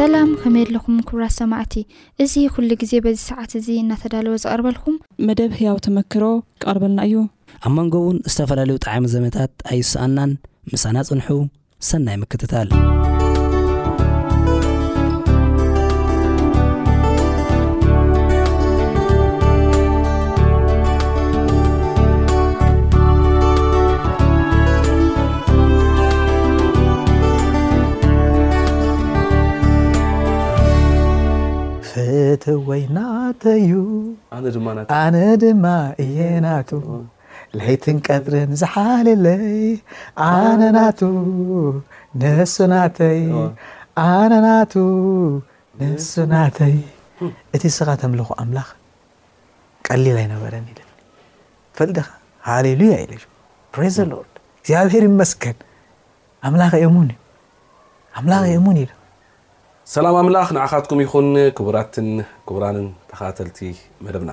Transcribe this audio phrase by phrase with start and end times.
[0.00, 1.74] ሰላም ከመየ ለኹም ክብራት ሰማዕቲ
[2.22, 4.94] እዚ ኩሉ ግዜ በዚ ሰዓት እዙ እናተዳለወ ዝቐርበልኩም
[5.28, 7.18] መደብ ህያው ተመክሮ ይቐርበልና እዩ
[7.66, 10.32] ኣብ መንጎ እውን ዝተፈላለዩ ጣዕሚ ዘመታት ኣይስኣናን
[10.74, 11.28] ምሳና ፅንሑ
[11.90, 12.70] ሰናይ ምክትታል
[32.68, 33.70] ወይ ናተዩ
[35.00, 35.64] ኣነ ድማ
[36.04, 36.70] እየናቱ
[37.58, 39.44] ላይትን ቀጥርን ዝሓለለይ
[40.28, 41.00] ኣነ ናቱ
[42.20, 43.20] ንሱ ናተይ
[44.06, 44.74] ኣነ ናቱ
[45.80, 46.76] ንሱ ናተይ
[47.56, 48.68] እቲ ስኻ ተምልኹ ኣምላኽ
[49.88, 50.66] ቀሊል ኣይነበረኒ
[51.78, 52.06] ፈልድኻ
[52.48, 53.20] ሃሌሉያ ዩ
[54.12, 54.26] ሎር
[54.60, 55.58] እግዚኣብሄር መስከን
[56.48, 57.18] ኣምላኽ የእሙን እዩ
[58.18, 58.86] ኣምላኽ እሙን ኢ
[59.94, 62.08] ሰላም ኣምላኽ ንዓኻትኩም ይኹን ክቡራትን
[62.48, 63.58] ክቡራንን ተኸተልቲ
[64.06, 64.30] መደብና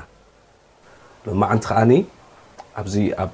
[1.27, 1.91] ሎማ ዓንቲ ከዓኒ
[2.79, 3.33] ኣብዚ ኣብ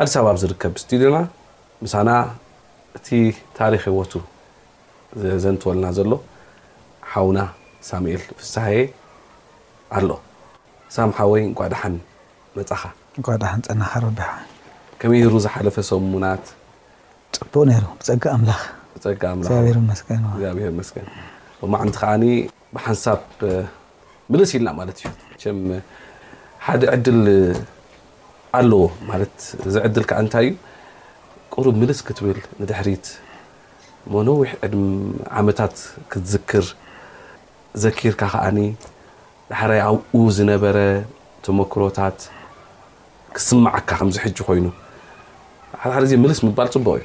[0.00, 1.16] ኣዲስ ኣባኣብ ዝርከብ ስትድና
[1.82, 2.10] ምሳና
[2.98, 3.08] እቲ
[3.58, 4.12] ታሪክ ህወቱ
[5.24, 6.12] ዘዘን ትወለና ዘሎ
[7.10, 7.40] ሓዉና
[7.90, 8.54] ሳሙኤል ፍሳ
[9.98, 10.10] ኣሎ
[10.96, 11.94] ሳምሓ ወይ ንጓ ዳሓን
[12.56, 12.82] መፅኻ
[13.20, 14.20] ንጓዳሓን ፀናኻ ረቢ
[15.02, 16.44] ከመይ ሩ ዝሓለፈ ሰሙናት
[17.40, 18.62] ፅቡቅ ነይሩ ብፀግ ኣምላኽ
[21.62, 22.24] ብማዓንቲ ከዓ
[22.76, 23.20] ብሓንሳብ
[24.32, 25.76] ምልስ ኢልና ማለት እዩ
[26.64, 27.20] ሓደ ዕድል
[28.58, 28.80] ኣለዎ
[29.68, 30.54] እዚ ዕድል እንታይ እዩ
[31.54, 33.06] قሩብ ምልስ ክትብል ንድሕሪት
[34.14, 34.74] መነዊሕ ዕድ
[35.40, 35.76] ዓመታት
[36.12, 36.66] ክትዝክር
[37.82, 38.44] ዘኪርካ ከዓ
[39.50, 40.78] ዳሕራይ ኣብኡ ዝነበረ
[41.44, 42.18] ተመክሮታት
[43.36, 44.66] ክስማዓካ ከምዝሕج ኮይኑ
[45.82, 47.04] ሓ ሓደ ምልስ ባል ፅቡቕ እዩ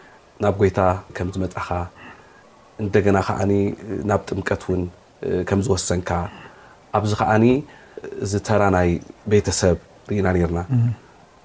[0.43, 0.81] ናብ ጎይታ
[1.17, 1.67] ከም ዝመፃካ
[2.83, 3.53] እንደገና ከዓኒ
[4.09, 4.81] ናብ ጥምቀት እውን
[5.49, 6.09] ከምዝወሰንካ
[6.97, 7.45] ኣብዚ ከዓኒ
[8.31, 8.89] ዝተራናይ
[9.31, 9.77] ቤተሰብ
[10.11, 10.59] ርኢና ርና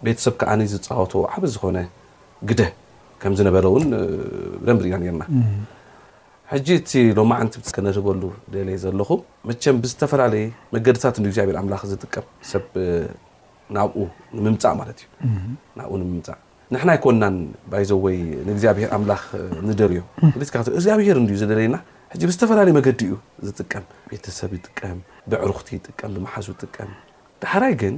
[0.07, 1.79] ቤተሰብ ከዓ ዝፃወት ዓበ ዝኮነ
[2.53, 2.63] ግደ
[3.25, 3.85] ከም ዝነበረ እውን
[4.67, 5.25] ደንብ ርኢና ርና
[6.55, 6.91] ሕጂ እቲ
[7.21, 8.23] ሎማ ዓንት ከነህበሉ
[8.57, 9.21] ደለ ዘለኹም
[9.51, 12.65] መቸም ብዝተፈላለየ መገድታት ን እግዚኣብሔር ኣምላኽ ዝጥቀም ሰብ
[13.77, 14.01] ናብኡ
[14.39, 15.29] ንምምፃእ ማለት እዩ
[15.79, 16.39] ናብኡ ንምምፃእ
[16.75, 17.37] ንሕና ይኮናን
[17.83, 19.25] ይዞወይ ንእግዚኣብሄር ኣምላኽ
[19.69, 20.01] ንደልዮ
[20.53, 21.77] ካ እግዚኣብሄር ዘደለየና
[22.29, 23.13] ብዝተፈላለየ መገዲ እዩ
[23.47, 24.99] ዝጥቀም ቤተሰብ ይጥቀም
[25.31, 26.91] ብዕሩኽቲ ጥቀብሓዙ ጥቀም
[27.43, 27.95] ዳሕራይ ግን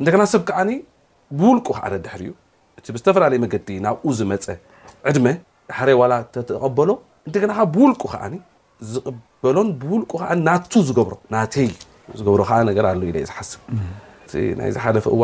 [0.00, 0.70] እንደና ሰብ ከዓኒ
[1.38, 2.32] ብውልቁ ከዓ ድሕር እዩ
[2.78, 4.46] እቲ ብዝተፈላለየ መገዲ ናብኡ ዝመፀ
[5.10, 5.26] ዕድመ
[5.70, 6.90] ዳሕረይ ዋ ተተቐበሎ
[7.28, 8.22] እንደና ብውልቁ ከዓ
[8.92, 11.68] ዝበሎን ብውልቁ ዓ ናቱ ዝገብሮ ናተይ
[12.18, 12.58] ዝገብሮ ኣ
[13.18, 15.22] ኢ ዝሓስብእ ናይ ዝሓለፈ እዋ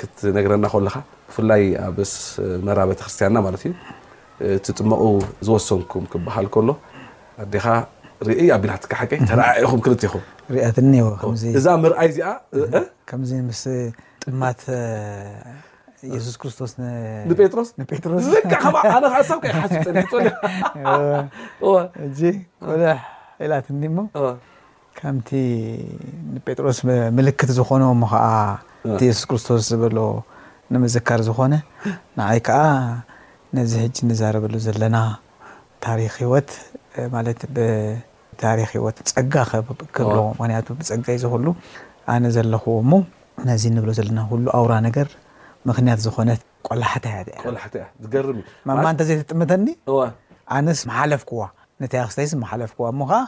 [0.00, 0.96] ክትነገረና ከለካ
[1.28, 2.12] ብፍላይ ኣብስ
[2.66, 3.72] መራ ቤተክርስትያንና ማለት እዩ
[4.56, 5.02] እቲ ጥመቁ
[5.46, 6.68] ዝወሰንኩም ክበሃል ከሎ
[7.44, 7.66] ኣዴኻ
[8.26, 10.22] ርኢ ኣብቢላትካሓቂተራኹም ክልትይኹም
[10.54, 10.92] ርኣትኒ
[11.58, 13.62] እዛ ምርኣይ እዚኣከምዚ ምስ
[14.24, 14.60] ጥማት
[16.14, 17.70] የሱስ ክርስቶስ ንሮስሮስ
[22.06, 22.84] ዕሳብእ
[23.42, 24.00] ሒላትኒ ሞ
[24.98, 25.30] ከምቲ
[26.34, 26.78] ንጴጥሮስ
[27.16, 28.16] ምልክት ዝኾኑ ሞ ከ
[28.94, 29.94] እቲየሱስ ክርስቶስ ዝበሎ
[30.74, 31.54] ንምዝካር ዝኾነ
[32.18, 32.60] ንኣይ ከዓ
[33.56, 34.96] ነዚ ሕጂ ንዛረበሉ ዘለና
[35.84, 36.50] ታሪክ ሂወት
[37.14, 39.34] ማለት ብታሪክ ሂወት ፀጋ
[39.96, 41.46] ክልዎ ምክንያቱ ብፀጋ ዩ ዝክሉ
[42.14, 42.92] ኣነ ዘለኹዎ እሞ
[43.48, 45.08] ነዚ ንብሎ ዘለና ኩሉ ኣውራ ነገር
[45.68, 46.30] ምክንያት ዝኾነ
[46.68, 47.20] ቆላሕታ ያ
[47.56, 49.66] ላዝገርማ እንተ ዘይ ተጥምተኒ
[50.56, 51.40] ኣነስ ማሓለፍክዋ
[51.82, 53.20] ነታ ያክስተይስ ማሓለፍ ክዋ ሞ ከዓ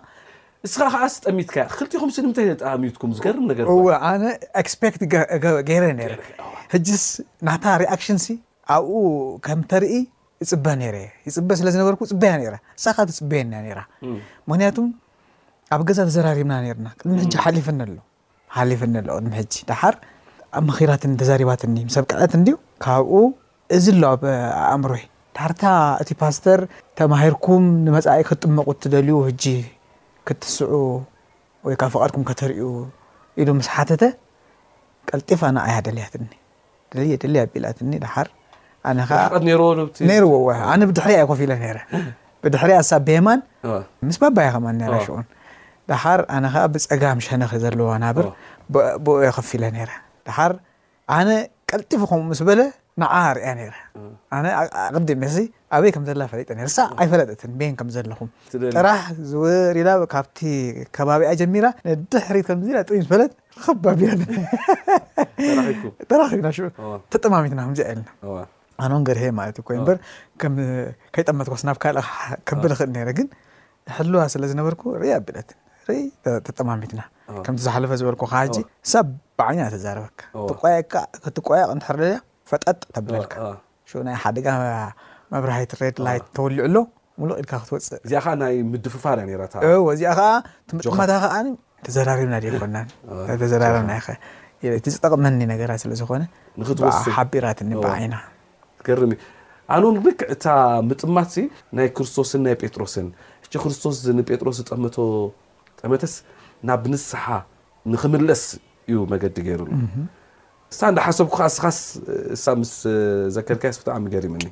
[0.67, 4.23] ንስ ከዓስ ጠሚትካእ ክልኹምስምታይ ዘጠሚኩም ዝገርምነኣነ
[5.01, 5.05] ት
[5.69, 5.85] ገይረ
[6.73, 6.75] ሕ
[7.47, 8.27] ናታ ሪኣክሽንሲ
[8.77, 8.95] ኣብኡ
[9.47, 9.93] ከምተርኢ
[10.43, 10.97] ይፅበ ነረ
[11.29, 12.33] ይፅበ ስለዝነበርኩ ፅበያ
[12.85, 13.81] ሳካት ፅበየና ራ
[14.49, 14.77] ምክንያቱ
[15.77, 17.93] ኣብ ገዛ ዝዘራሪብና ነርና ቅድሚ ሕጂ ሓሊፍኒ ኣሎ
[18.59, 19.95] ሓሊፍኒ ኣሎ ቅድሚ ሕጂ ድሓር
[20.59, 22.55] ኣብ ምኺራትኒ ተዛሪባትኒ ሰብ ቀዕት እንድዩ
[22.85, 23.13] ካብኡ
[23.77, 24.23] እዚ ኣሎ ኣብ
[24.73, 25.03] ኣእምሮይ
[25.39, 25.63] ዳሕርታ
[26.03, 26.61] እቲ ፓስተር
[27.01, 29.15] ተማሂርኩም ንመፃኢ ክትጥመቁ እትደልዩ
[30.29, 30.73] ክትስዑ
[31.67, 32.69] ወይ ካብ فቐድኩም ከተሪኡ
[33.43, 34.05] ኢሉ ምስ ሓተተ
[35.09, 36.27] ቀልጢፋ ናዓያ ደልያትኒ
[36.97, 38.29] ደያ ኣቢላትኒ ዳሓር
[40.35, 41.79] ዎ ኣነ ብድሕሪያ ይ ኮፍ ኢለ ረ
[42.45, 43.41] ብድሕሪያ ሳ ቤየማን
[44.09, 44.67] ምስ ባባይ ኸማ
[45.07, 45.25] ሽዑን
[45.91, 48.27] ዳሓር ኣነከ ብፀጋም ሸነኽ ዘለዎ ናብር
[49.19, 49.91] ኦየ ከፍ ኢለ ነረ
[50.29, 50.53] ዳር
[51.19, 51.29] ኣነ
[51.71, 52.61] ቀልጢፍ ከምኡ ምስ በለ
[53.01, 53.49] ንዓ ርያ
[54.93, 58.29] ቅ ኣበይ ከም ዘለ ፈለጠ ሳ ኣይፈለጥትን ቤን ከም ዘለኹም
[58.75, 59.01] ጥራሕ
[59.31, 60.39] ዝውሪላካብቲ
[60.97, 63.33] ከባቢያ ጀሚራ ነድ ሕሪት ከምዝ ጥሪ ዝፈለጥ
[63.99, 64.11] ቢ
[66.11, 66.49] ተራኪብና
[67.15, 68.09] ተጠማሚትና ከምዚኣ ለና
[68.85, 69.93] ኣነን ገርሄ ማለት እዩ ይ በ
[71.15, 73.29] ከይጠመጥኮስናብ ካልእከብል ክእል ረ ግን
[73.97, 75.59] ሕልዋ ስለ ዝነበርኩ ር ብለትን
[76.47, 77.01] ተጠማሚትና
[77.47, 78.43] ከምቲ ዝሓለፈ ዝበልኩ ካ
[78.93, 79.03] ሳ
[79.41, 80.93] በዓኛ ተዛረበካትቋየቅ
[81.83, 82.11] ትሕርያ
[82.53, 83.35] ፈጠጥ ተብለልካ
[84.09, 84.47] ናይ ሓደጋ
[85.35, 86.77] መብራት ሬድ ላይት ተወልዑ ኣሎ
[87.21, 89.23] ሙሉ ኢልካ ክትወፅእ እዚኣ ከዓ ናይ ምድ ፍፋርያ
[89.95, 90.31] እዚኣ ከዓ
[90.77, 91.47] ምጥማታ ከ
[91.87, 93.91] ተዘራርብና ኮናተዘራርብና
[94.75, 96.23] ይቲ ዝጠቕመኒ ነገራ ስለዝኾነ
[97.17, 98.17] ሓቢራትዓኢና
[99.01, 99.03] ር
[99.75, 100.47] ኣነን ርክዕ እታ
[100.89, 101.33] ምጥማት
[101.79, 103.07] ናይ ክርስቶስን ናይ ጴጥሮስን
[103.45, 104.97] እ ክርስቶስ ንጴጥሮስ ዝጠመቶ
[105.81, 106.15] ጠመተስ
[106.69, 107.25] ናብ ንስሓ
[107.93, 108.45] ንክምለስ
[108.91, 109.61] እዩ መገዲ ገይሩ
[110.73, 111.79] እሳ እዳሓሰብኩከዓ ስኻስ
[112.43, 112.73] ሳ ምስ
[113.37, 114.47] ዘከልካየስ ብጣዕሚ ገሪምኒ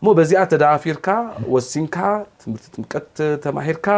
[0.00, 1.08] እሞ በዚኣ ተዳባፊርካ
[1.52, 1.96] ወሲንካ
[2.40, 3.08] ትምህርቲ ጥምቀት
[3.44, 3.88] ተማሂርካ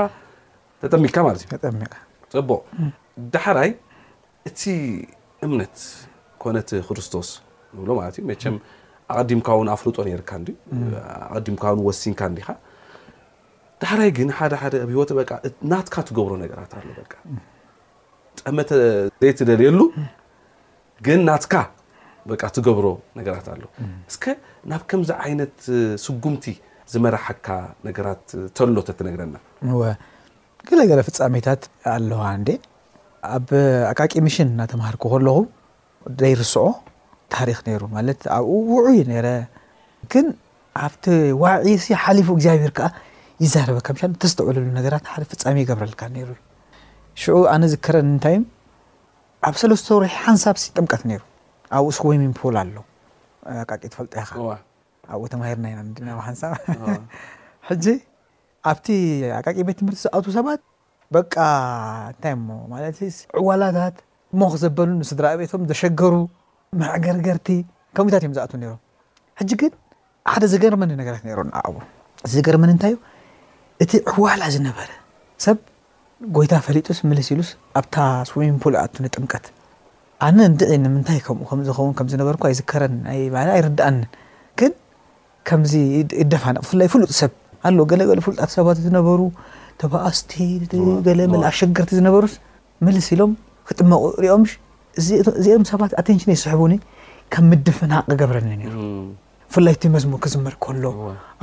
[0.83, 1.41] ተጠሚካ ማለት
[2.35, 2.63] እዩቡቅ
[3.35, 3.71] ዳሕራይ
[4.49, 4.63] እቲ
[5.47, 5.77] እምነት
[6.43, 7.29] ኮነቲ ክርስቶስ
[7.77, 8.57] ንብሎ ማትእዩ መም
[9.15, 10.31] ኣቀዲምካ ውን ኣፍልጦ ነርካ
[11.35, 12.49] ቀዲምካውን ወሲንካ እንዲኻ
[13.83, 15.03] ዳሕራይ ግን ሓደሓደ ኣብሂወ
[15.73, 16.85] ናትካ ትገብሮ ነገራት ኣ
[18.47, 18.71] ጠመተ
[19.25, 19.81] ዘይ ትደልየሉ
[21.09, 21.55] ግን ናትካ
[22.57, 22.87] ትገብሮ
[23.19, 23.63] ነገራት ኣሎ
[24.71, 25.59] ናብ ከምዚ ዓይነት
[26.07, 26.45] ስጉምቲ
[26.93, 27.47] ዝመራሓካ
[27.87, 28.25] ነገራት
[28.57, 29.37] ተሎተትነግረና
[30.69, 31.63] ገለገለ ፍፃሜታት
[31.93, 32.49] ኣለዋ ንዴ
[33.37, 33.49] ኣብ
[33.91, 35.37] ኣቃቂ ሚሽን እናተምሃርክ ከለኹ
[36.23, 36.67] ዘይርስኦ
[37.35, 39.29] ታሪክ ነይሩ ማለት ኣብኡ ውዑዩ ነረ
[40.15, 40.27] ግን
[40.85, 41.05] ኣብቲ
[41.43, 42.89] ዋዒሲ ሓሊፉ እግዚኣብሄር ከዓ
[43.45, 46.41] ይዛረበካሚን እተዝተዕሉሉ ነገራት ሓደ ፍፃሚ ይገብረልካ ነይሩ እዩ
[47.23, 48.37] ሽዑ ኣነ ዝከረን እንታይ
[49.49, 51.23] ኣብ ሰለስተወርሒ ሓንሳብሲ ጥምቀት ነይሩ
[51.79, 52.85] ኣብኡ ስወሚን ፖል ኣለው
[53.63, 54.33] ኣቃቂ ትፈልጦ ኢኻ
[55.13, 56.53] ኣብኡ ተማሂርና ኢና ድናሓንሳብ
[57.69, 57.85] ሕጂ
[58.71, 58.87] ኣብቲ
[59.39, 60.61] ኣቃቂ ቤት ትምህርቲ ዝኣት ሰባት
[61.17, 61.35] በቃ
[62.13, 62.99] እንታይ ሞ ማለት
[63.41, 63.97] ዕዋላታት
[64.41, 66.15] ሞክ ዘበሉ ንስድራቤቶም ዘሸገሩ
[66.83, 67.49] መዕገርገርቲ
[67.99, 68.81] ከምታት እዮም ዝኣት ነይሮም
[69.41, 69.73] ሕጂ ግን
[70.33, 71.77] ሓደ ዘገርመኒ ነገራት ነይሮ ንዓቅቡ
[72.33, 72.99] ዝገርመኒ እንታይ እዩ
[73.85, 74.89] እቲ ዕዋላ ዝነበረ
[75.45, 75.59] ሰብ
[76.37, 77.97] ጎይታ ፈሊጡስ ምልስ ኢሉስ ኣብታ
[78.31, 79.45] ስዊንፑል ኣቱ ነጥምቀት
[80.27, 82.85] ኣነ ንድዕ ንምንታይ ከምኡ ከምዝኸውን ከም ዝነበር ይዝከረ
[83.57, 83.99] ኣይርዳእን
[84.61, 84.73] ግን
[85.49, 85.73] ከምዚ
[86.21, 87.33] ይደፋነቕ ፍላይ ፍሉጥ ሰብ
[87.69, 89.21] ኣ ገለገለ ፍሉጣት ሰባት ዝነበሩ
[89.83, 90.33] ተባኣስቲ
[91.07, 92.35] ገለ ምል ሸገርቲ ዝነበሩስ
[92.87, 93.33] ምልስ ኢሎም
[93.71, 94.43] ክጥመቁ ሪኦም
[95.01, 96.75] እዚኦም ሰባት ኣቴንሽን ይስሕቡኒ
[97.35, 98.75] ከም ምድፍና ቂገብረኒ ነሩ
[99.55, 100.85] ፍላይእቲ መዝሙር ክዝመር ከሎ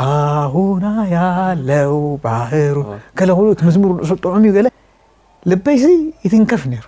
[0.08, 0.86] ኣሁና
[1.16, 1.94] ያለው
[2.26, 2.76] ባህሩ
[3.30, 4.68] ለ ሉ ቲ መዝሙርስጥዑም እዩ ገለ
[5.52, 5.86] ልበይዚ
[6.26, 6.86] ይትንከፍ ነይሩ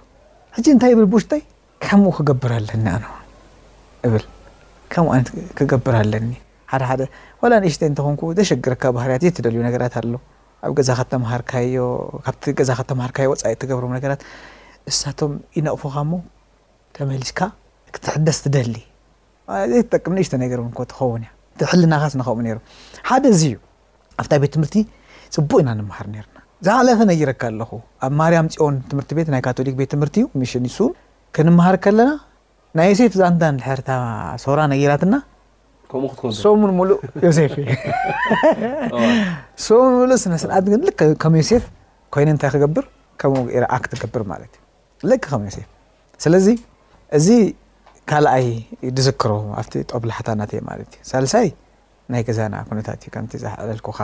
[0.58, 1.42] ሕዚ እንታይ ብል ብሽይ
[1.86, 3.06] ከምኡ ክገብር ኣለኒ ኣነ
[4.08, 4.24] እብል
[4.94, 6.30] ከምኡ ዓይነት ክገብር ኣለኒ
[6.72, 7.02] ሓደሓደ
[7.52, 10.14] ላ ንእሽተ እንተኾንኩ ዘሸግረካ ባህርያት ዘ ትደልዩ ነገራት ኣሎ
[10.68, 14.22] ኣብ ገዛሃርካቲገዛካተምሃርካዮፃኢ ትገብሮ ነገራት
[14.92, 16.14] እሳቶም ይነቕኹኻ ሞ
[16.98, 17.40] ተመሊሽካ
[17.96, 18.76] ክትሕደስ ትደሊ
[19.94, 21.30] ጠቅም ንእሽተ ነገር እው ትኸውን እ
[21.72, 22.58] ሕልናኻስ ንኸሙ ሩ
[23.10, 23.56] ሓደ እዚ እዩ
[24.22, 24.76] ኣብታ ቤት ትምህርቲ
[25.36, 27.72] ፅቡቅ ኢና ንምሃር ነርና ዝዓለፈ ነይረካ ኣለኹ
[28.06, 30.92] ኣብ ማርያም ፅኦን ትምህርቲ ቤት ናይ ካቶሊክ ቤት ትምህርቲ ዩ ሚሽን ይሱም
[31.36, 32.12] ክንምሃር ከለና
[32.78, 33.90] ናይ ዮሴፍ ዛንታ ድሕርታ
[34.44, 35.16] ሶራ ነጊራትና
[36.44, 37.54] ሶሙን ሙሉእ ዮሴፍ
[39.66, 40.92] ሶሙን ምሉእ ስነስልዓት ግን ል
[41.24, 41.64] ከም ዮሴፍ
[42.16, 42.86] ኮይኑ እንታይ ክገብር
[43.22, 45.70] ከምኡኢራኣክ ትገብር ማለት እዩ ልክ ከም ዮሴፍ
[46.26, 46.48] ስለዚ
[47.18, 47.28] እዚ
[48.10, 48.48] ካልኣይ
[48.98, 49.32] ድዝክሮ
[49.62, 51.48] ኣብቲ ጠብላሓታ እናተየ ማለት እዩ ሳልሳይ
[52.14, 54.00] ናይ ገዛና ኩነታት እዩከም ዝሓለልኩኻ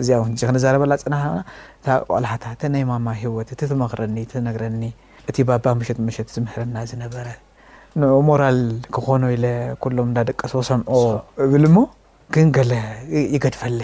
[0.00, 1.24] እዚኣ እው ክንዘረበላ ፅናሓ
[2.10, 4.82] ቆልሓታ ናይ ማማ ሂወት እትመክረኒ ትነግረኒ
[5.30, 7.26] እቲ ባባ መሸት መሸት ዝምህርና ዝነበረ
[8.00, 8.58] ን ሞራል
[8.94, 9.46] ክኾኑ ኢ ለ
[9.82, 11.00] ኩሎም እዳደቀ ሰ ሰምዖ
[11.44, 11.78] እብል ሞ
[12.34, 12.72] ግን ገለ
[13.34, 13.80] ይገድፈለ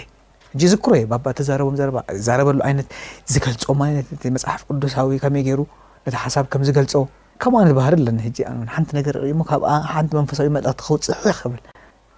[0.53, 2.89] ሕጂ ዝክሮ የ ባባ ተዛረቦምዛረበሉ ዓይነት
[3.35, 5.61] ዝገልፆም ዓይነት መፅሓፍ ቅዱሳዊ ከመይ ገይሩ
[6.07, 6.97] ነቲ ሓሳብ ከም ዝገልፆ
[7.43, 11.63] ከምኡ ኣነት ባህል ኣለኒ ሕ ኣ ሓንቲ ነገር ኢሞ ካብኣ ሓንቲ መንፈሳለ መልእኽቲ ክውፅሑ ይኽብል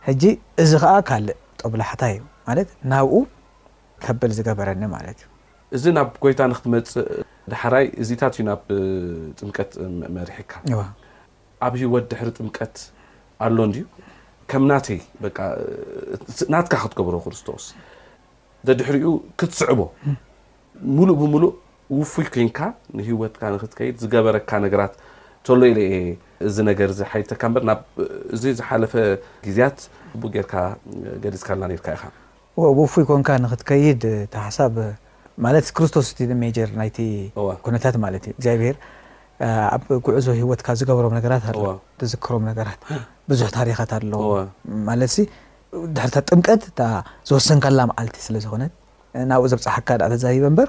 [0.08, 0.22] ሕጂ
[0.64, 3.16] እዚ ከዓ ካልእ ጠብላሕታ እዩ ማለት ናብኡ
[4.04, 5.34] ከብል ዝገበረኒ ማለት እዩ
[5.74, 7.02] እዚ ናብ ጎይታ ንክትመፅእ
[7.50, 8.60] ድሓራይ እዚታት እዩ ናብ
[9.38, 9.70] ጥምቀት
[10.16, 10.52] መሪሒካ
[11.66, 12.74] ኣብ ሂይወት ድሕሪ ጥምቀት
[13.44, 13.82] ኣሎንድዩ
[14.50, 14.98] ከም ናተይ
[16.52, 17.64] ናትካ ክትገብሮ ክርስቶስ
[18.66, 19.80] ዘድሕሪኡ ክትስዕቦ
[20.96, 21.50] ሙሉእ ብምሉእ
[21.98, 22.58] ውፉይ ኮንካ
[22.98, 24.94] ንሂወትካ ንክትከይድ ዝገበረካ ነገራት
[25.46, 26.06] ተሎ ኢለ የየ
[26.48, 28.94] እዚ ነገር ዚ ሓይካ በር ብ እዚ ዝሓለፈ
[29.46, 29.78] ግዜያት
[30.20, 30.54] ቡ ጌይርካ
[31.24, 34.02] ገሊፅካ ኣለና ርካ ኢ ውፉይ ኮይንካ ንክትከይድ
[34.44, 34.74] ሓሳብ
[35.44, 36.98] ማለት ክርስቶስ ቲ ንሜጀር ናይቲ
[37.64, 38.76] ኩነታት ማለት እዩ እግዚኣብሄር
[39.74, 41.64] ኣብ ጉዕዞ ሂወትካ ዝገብሮም ነገራት ኣለ
[42.00, 42.80] ትዝክሮም ነገራት
[43.30, 44.20] ብዙሕ ታሪኻት ኣለዎ
[44.88, 45.14] ማለት
[45.96, 46.72] ድሕርታት ጥምቀት እ
[47.28, 48.72] ዝወሰንካላ መዓልቲ ስለዝኾነት
[49.30, 50.68] ናብኡ ዘብፅሓካ ተዘሂበ ምበር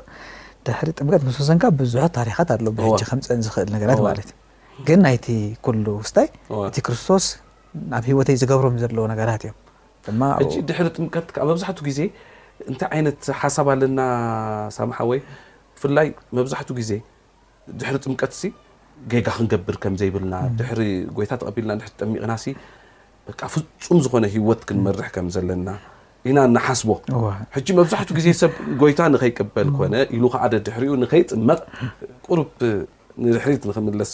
[0.67, 5.25] ድሕሪ ጥምቀት ንስወሰንካ ብዙሕ ታሪካት ኣሎ ብሕጂ ከምፀን ዝኽእል ነገራት ማለት እ ግን ናይቲ
[5.65, 6.27] ኩሉ ውስታይ
[6.69, 7.27] እቲ ክርስቶስ
[7.93, 9.57] ናብ ሂወተይ ዝገብሮም ዘለዎ ነገራት እዮም
[10.07, 10.21] ድማ
[10.69, 11.99] ድሕሪ ጥምቀትካ ኣብዛሕቱ ግዜ
[12.71, 14.01] እይ ት ሓሳብ ኣለና
[14.99, 15.17] ሓ ወ
[15.81, 16.95] ብ ብዛሕ ዜ
[17.79, 18.33] ድ ጥምቀት
[19.51, 20.35] ክብር ዘብልና
[21.41, 22.33] ታ ልና ጠሚቕና
[23.53, 25.09] ፍፁም ዝኾነ ሂወት ክመርح
[25.49, 25.69] ለና
[26.29, 26.89] ኢና ሓስቦ
[27.79, 27.93] መዛ
[28.37, 28.43] ዜ
[28.79, 29.01] ብ ይታ
[29.53, 29.69] በል
[30.55, 30.63] ድ
[31.33, 31.73] ጥመቕ
[33.99, 34.13] ድ ስ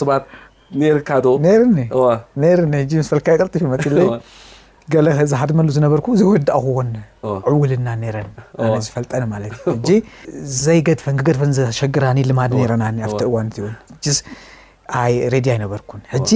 [0.00, 0.14] ዝ ዩ ወ
[0.78, 1.02] ዶኒ
[2.42, 3.86] ኒ ሕ ምስ ፈልካ ቅልጥፍ መፅ
[4.92, 6.64] ገለ ዝሓድመሉ ዝነበርኩ ዘወዳእኹ
[7.50, 9.98] ዕውልና ነረንኣነ ዝፈልጠኒ ማለት እ
[10.62, 14.08] ዘይገድፈን ክገድፈን ዘሸግራኒ ልማድ ረና ኣብ እዋንት ን
[15.34, 16.30] ሬድ ኣይነበርኩን ሕጂ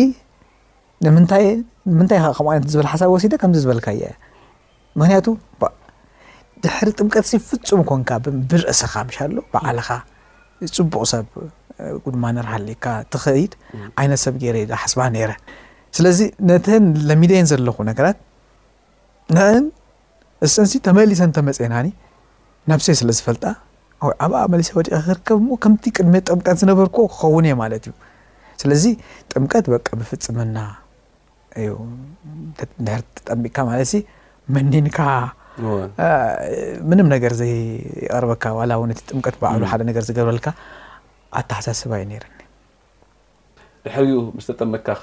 [1.07, 1.45] ንምንታይ
[2.11, 4.05] ከ ከምኡ ዓይነት ዝበል ሓሳብ ወሲደ ከምዚ ዝበልካ እየ
[5.01, 5.27] ምክንያቱ
[6.65, 8.11] ድሕሪ ጥምቀት ሲ ፍፁም ኮንካ
[8.51, 9.89] ብርእስኻ ሻሎ በዓልኻ
[10.77, 11.27] ፅቡቅ ሰብ
[12.15, 13.53] ድማ ንርሓሊካ ትኸይድ
[14.01, 15.31] ዓይነት ሰብ ገይረ ዛ ሓስባ ነይረ
[15.97, 18.19] ስለዚ ነተን ለሚደየን ዘለኹ ነገራት
[19.37, 19.65] ነአን
[20.47, 21.87] እስን ተመሊሰን ተመፀናኒ
[22.71, 23.45] ናብሰይ ስለ ዝፈልጣ
[24.25, 27.93] ኣብኣ መለሰ ወዲቀ ክርከብ ሞ ከምቲ ቅድሚ ጥምቀት ዝነበር ክኸውን እየ ማለት እዩ
[28.63, 28.85] ስለዚ
[29.33, 30.59] ጥምቀት በቂ ብፍፅምና
[31.63, 31.71] እዩ
[32.85, 34.03] ንድር ተጠሚቅካ ማለት ዚ
[34.55, 34.99] መኒንካ
[36.91, 40.49] ምንም ነገር ዘይቀርበካ ዋላውነ ጥምቀት ብባዕሉ ሓደ ነገር ዝገብረልካ
[41.41, 42.41] ኣተሓሳስባ እዩ ነረኒ
[43.87, 45.01] ድሕሪ ምስተጠመካኸ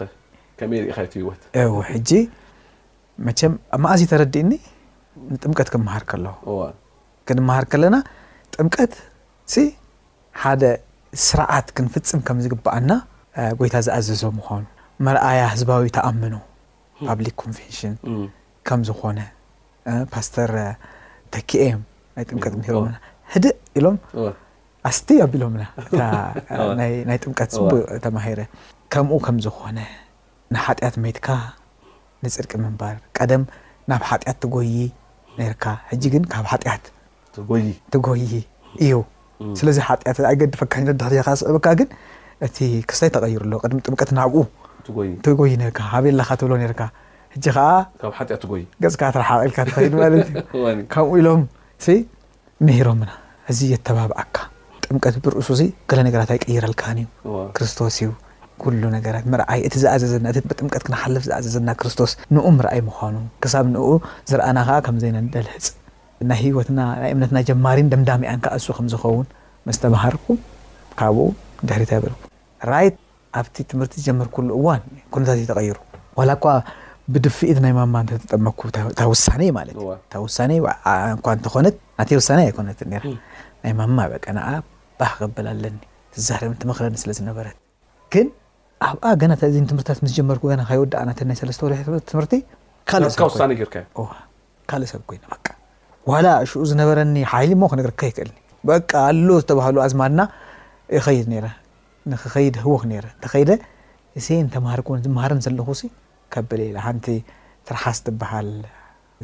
[1.21, 2.09] ኢወትወ ሕጂ
[3.27, 4.51] መም ኣብ ማእዝ ተረዲእኒ
[5.33, 6.25] ንጥምቀት ክምሃር ከለ
[7.27, 7.95] ክንመሃር ከለና
[8.55, 8.93] ጥምቀት
[10.43, 10.63] ሓደ
[11.27, 12.91] ስርዓት ክንፍፅም ከም ዝግበኣና
[13.59, 14.63] ጎይታ ዝኣዘዞ ምኳኑ
[15.07, 16.35] መርኣያ ህዝባዊ ተኣምኑ
[17.07, 17.93] ፓብሊክ ኮንቨንሽን
[18.69, 19.19] ከም ዝኾነ
[20.13, 20.51] ፓስተር
[21.33, 21.81] ተኪ ዮም
[22.15, 22.53] ናይ ጥምቀት
[23.43, 23.95] ድእ ኢሎም
[24.89, 25.63] ኣስቲ ኣቢሎም ምና
[27.07, 27.71] ናይ ጥምቀት ፅቡ
[28.05, 28.39] ተማሂረ
[28.93, 29.77] ከምኡ ከም ዝኾነ
[30.53, 31.27] ንሓጢኣት መትካ
[32.25, 33.43] ንፅርቂ ምንባር ቀደም
[33.91, 34.71] ናብ ሓጢኣት ትጎይ
[35.39, 36.83] ነርካ ሕጂ ግን ካብ ሓጢያት
[37.93, 38.21] ትጎይ
[38.85, 38.93] እዩ
[39.59, 41.89] ስለዚ ሓጢኣት ኣይገዲፈካ ክትዮካ ስዕብካ ግን
[42.47, 42.57] እቲ
[42.89, 44.39] ክስተይ ተቀይሩ ሎ ቀድ ጥምቀት ናብኡ
[45.27, 46.81] ትጎይ ርካ ሃበየላካ ትብሎ ርካ
[47.33, 51.43] ሕ ከዓይ ገፅካ ተረሓልካ ትኸዱ ማለት ዩ ከምኡ ኢሎም
[52.67, 53.13] መሂሮም ና
[53.51, 54.35] እዚ የተባብኣካ
[54.91, 55.49] ጥምትብርእሱ
[56.05, 58.01] ነት ኣይቀይረልካዩክስቶስዩ
[58.61, 63.85] ትይእዝዘናብጥምቀት ክሓልፍ ዝኣዘዘና ክርስቶስ ንኡ ምርኣይ ምኑ ክሳብ ንኡ
[64.29, 65.65] ዝርኣና ከዓ ከምዘነንደልህፅ
[66.29, 68.29] ናይ ሂወትናይእምነትና ጀማሪን ደምዳሚያ
[68.59, 69.27] እሱ ከምዝኸውን
[69.67, 70.25] መስተባሃርኩ
[70.99, 71.17] ካብኡ
[71.69, 72.17] ድሕሪታ በልኩ
[73.39, 74.27] ኣብቲ ትምህርቲ ዝጀመር
[74.59, 74.81] እዋን
[75.23, 75.75] ነታት እዩ ተቀይሩ
[76.29, 76.45] ላ ኳ
[77.13, 78.59] ብድፊኢት ናይ ማማ እተተጠመኩ
[78.91, 79.45] እታ ውሳ እ
[82.27, 84.27] ሳእ ኾነናሳ ኣይኮትይ ቀ
[85.19, 85.77] ክበል ኣለኒ
[86.39, 87.57] ር ክረኒ ስለዝነበረት
[88.13, 88.27] ግን
[88.89, 90.93] ኣብኣ ና እዚ ትምህርታት ምስ ጀመር ና ካወዲ
[91.29, 91.57] ና ለሒ
[92.11, 92.33] ትምርቲ
[92.91, 95.19] ካካእ ሰብ ኮይ
[96.25, 98.37] ላ ሽኡ ዝነበረኒ ሓይሊ ሞ ክንርካ ይክእልኒ
[98.69, 100.19] በቃ ኣሎ ዝተባህሉ ኣዝማና
[100.97, 101.29] ይኸድ
[102.33, 102.83] ኸድ ህወክ
[103.23, 103.49] ተኸደ
[104.41, 105.69] እን ተማሃር ዝሃርን ዘለኹ
[106.35, 107.07] ከበል ሓንቲ
[107.69, 108.49] ትርሓስ ትበሃል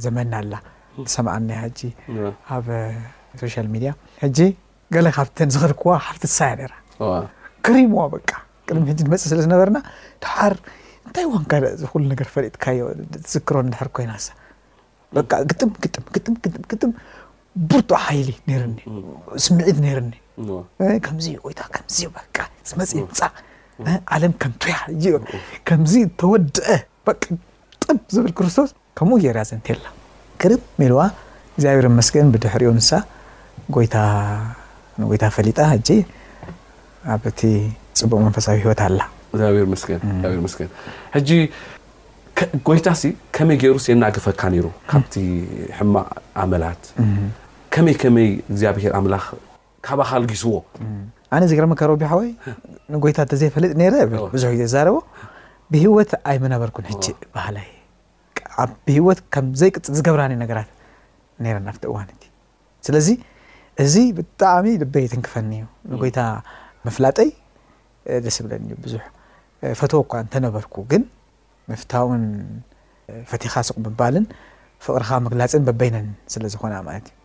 [0.05, 0.53] ዘመና ኣላ
[1.15, 1.35] ሰማዓ
[2.55, 3.91] ኣብሶል ሚድያ
[4.95, 6.73] ገላ ካብተን ዝክርክዋ ሓርቲ ሳያ ራ
[7.65, 8.29] ከሪምዎ በቃ
[8.67, 9.77] ቅድሚ ሕ ንመፅእ ስለ ዝነበርና
[10.25, 10.53] ድር
[11.07, 12.81] እንታይ እዋን ካ ዝሉ ነገር ፈልጥካዮ
[13.25, 14.29] ትስክሮ ድሕር ኮይና ሳ
[15.49, 16.91] ግጥጥጥም
[17.69, 18.77] ቡርጦ ሃይሊ ነረኒ
[19.45, 20.11] ስምዒት ነይርኒ
[21.05, 21.97] ከምዚ ጎይታ ከምዚ
[22.71, 23.21] ዝመፅእ ምፃ
[24.15, 26.67] ዓለም ከምቱያ እ ከምዚ ተወድአ
[27.09, 27.23] በቂ
[27.85, 29.85] ጥም ዝብል ክርስቶስ ከምኡ ገርያ ዘእንትላ
[30.43, 30.99] ክርም ሜልዋ
[31.55, 32.89] እግዚኣብሮ መስገን ብድሕሪዮ ንሳ
[33.75, 33.95] ጎይታ
[35.01, 35.57] ንጎይታ ፈሊጣ
[37.13, 37.41] ኣብ እቲ
[37.99, 39.01] ፅቡቅ መንፈሳዊ ሂወት ኣላ
[39.73, 40.69] መስን
[41.15, 41.29] ሕጂ
[42.67, 43.01] ጎይታሲ
[43.35, 45.15] ከመይ ገይሩ የናግፈካ ይሩ ካብቲ
[45.77, 46.07] ሕማቅ
[46.41, 46.81] ኣመላት
[47.73, 49.25] ከመይ ከመይ እግዚኣብሔር ኣላኽ
[49.87, 50.51] ካብኻል ጊስዎ
[51.35, 52.29] ኣነ ዚ ረመሮቢ ሓወይ
[53.05, 54.45] ጎይታ እተዘይፈሊጥ ረብዙ
[54.87, 54.91] ረ
[55.73, 56.77] ብሂወት ኣይመነበርኩ
[57.37, 57.57] ባህላ
[58.87, 60.69] ብሂወት ምዘይቅፅ ዝገብራኒ ነራት
[61.47, 61.95] ረናቲ እዋ
[63.83, 66.19] እዚ ብጣዕሚ ልበይ ትንክፈኒ እዩ ንጎይታ
[66.87, 67.29] መፍላጠይ
[68.25, 69.03] ደስ ዝብለኒእዩ ብዙሕ
[69.79, 71.03] ፈቶ እኳ እንተነበርኩ ግን
[71.71, 72.23] መፍታውን
[73.31, 74.25] ፈቲኻ ሱቁ ምባልን
[74.85, 77.15] ፍቅርካ ምግላፅን በበይነን ስለዝኾነ ማለት እዩ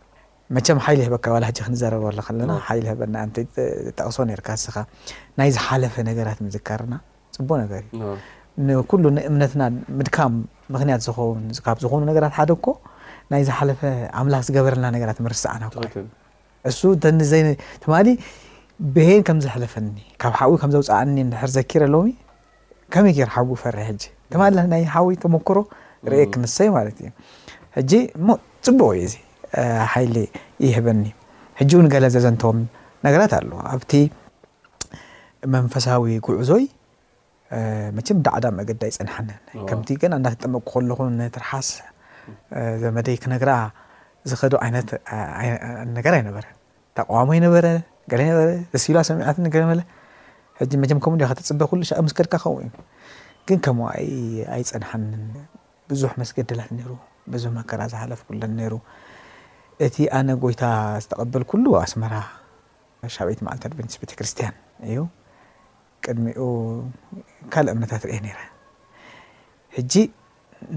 [0.56, 3.36] መቸም ሓይሊ ህበካ ዋ ሕጂ ክንዘረበሎ ከለና ሓይሊ ህበና ንተ
[3.98, 4.76] ጠቅሶ ርካ ስኻ
[5.40, 6.94] ናይ ዝሓለፈ ነገራት ምዝካርና
[7.36, 8.02] ፅቡ ነገር እዩ
[8.68, 9.62] ንኩሉ ንእምነትና
[10.00, 10.32] ምድካም
[10.76, 11.02] ምክንያት
[11.58, 12.76] ውካብ ዝኾኑ ነገራት ሓደ ኮ
[13.32, 13.80] ናይ ዝሓለፈ
[14.22, 16.04] ኣምላኽ ዝገበረልና ነገራት ምርስዓና ኮዩ
[16.70, 18.08] እሱ ትማሊ
[18.94, 19.86] ብሄን ከም ዘሕለፈኒ
[20.22, 21.96] ካብ ሓዊ ከም ዘውፃዕኒ ድሕር ዘኪረ ኣሎ
[22.92, 24.02] ከመይ ገይር ሓዊ ፈርሒ ሕጂ
[24.32, 24.42] ተማ
[24.72, 25.58] ናይ ሓዊ ተሞክሮ
[26.12, 27.08] ር ክንሰይ ማለት እዩ
[27.76, 28.26] ሕጂ እሞ
[28.66, 29.12] ፅቡቅ እዩ
[29.92, 30.16] ሓይሊ
[30.66, 31.02] ይህበኒ
[31.60, 32.58] ሕጂ እውን ገለ ዘዘንተዎም
[33.06, 33.92] ነገራት ኣለዎ ኣብቲ
[35.54, 36.64] መንፈሳዊ ጉዕዞይ
[37.96, 39.30] መ ዳዕዳ መገዲ ይፅንሐነ
[39.68, 41.68] ከምቲ ን እዳትጠመቁ ከለኹን ትርሓስ
[42.82, 43.50] ዘመደይ ክነግራ
[44.30, 44.88] ዝከዶ ዓይነት
[45.96, 46.44] ነገር ይነበረ
[46.98, 47.66] ተቃዋሞ ይነበረ
[48.10, 49.80] ገ ነበረ እሲ ሉ ሰሚያት ገበለ
[50.58, 52.68] ሕጂ መም ከምኡ ከተፅበ ኩሉ ሸቀ ምስከድካ ክኸው እዩ
[53.48, 53.86] ግን ከምኡ
[54.56, 55.04] ኣይፀናሓን
[55.90, 56.90] ብዙሕ መስገድላት ነይሩ
[57.32, 58.74] ብዙሕ መከራ ዝሃለፍ ኩለ ነይሩ
[59.86, 60.64] እቲ ኣነ ጎይታ
[61.04, 62.14] ዝተቐበል ኩሉ ኣስመራ
[63.16, 64.56] ሻብይት ማዓልታ ብንስ ቤተክርስትያን
[64.88, 64.98] እዩ
[66.04, 66.40] ቅድሚኡ
[67.52, 68.38] ካልእ እምነታት ርየ ነይረ
[69.76, 69.92] ሕጂ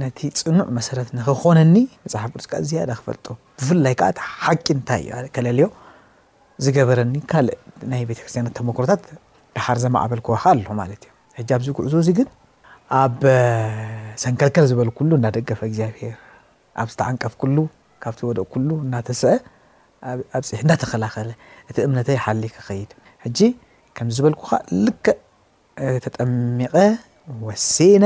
[0.02, 3.26] ነቲ ፅኑዕ መሰረት ንክኮነኒ መፅሓፍ ቅስካዓ ዝያዳ ክፈልጡ
[3.66, 4.10] ብፍላይ ከዓ
[4.44, 5.68] ሓቂ እንታይ እከለልዮ
[6.64, 7.60] ዝገበረኒ ካልእ
[7.92, 9.02] ናይ ቤተ ክርስትያናት ተሞክሮታት
[9.56, 12.28] ድሓር ዘማዕበልክዎካ ኣሎ ማለት እዩ ሕ ኣብዚ ጉዕዞእዚ ግን
[13.02, 13.18] ኣብ
[14.24, 16.16] ሰንከልከል ዝበል ኩሉ እናደገፈ እግዚኣብሄር
[16.82, 17.58] ኣብ ዝተዓንቀፍ ኩሉ
[18.04, 19.34] ካብቲ ወደቕ ኩሉ እናተስአ
[20.36, 21.32] ኣብ ፅሒ እዳተኸላኸለ
[21.70, 22.92] እቲ እምነተ ሓሊ ክኸይድ
[23.26, 23.40] ሕጂ
[23.98, 25.06] ከም ዝበልኩ ካ ልክ
[26.06, 26.76] ተጠሚቐ
[27.46, 28.04] ወሴነ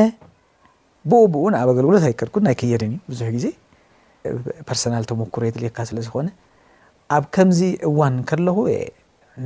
[1.12, 3.46] ብኡብኡን ኣብ ኣገልግሎት ኣይከድኩን ናይ ክየድን እዩ ብዙሕ ግዜ
[4.70, 6.28] ፐርሰናል ተሞክሮ የድልካ ስለዝኮነ
[7.16, 7.60] ኣብ ከምዚ
[7.90, 8.58] እዋን ከለኹ